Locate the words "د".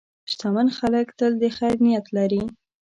1.41-1.43